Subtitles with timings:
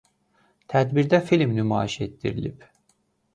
[0.73, 2.67] Tədbirdə film nümayiş etdirilib.